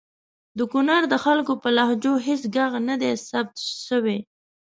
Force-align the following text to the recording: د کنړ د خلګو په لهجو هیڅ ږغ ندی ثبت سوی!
د 0.57 0.59
کنړ 0.71 1.01
د 1.09 1.15
خلګو 1.23 1.53
په 1.63 1.69
لهجو 1.77 2.13
هیڅ 2.27 2.41
ږغ 2.55 2.71
ندی 2.89 3.11
ثبت 3.29 3.55
سوی! 3.87 4.19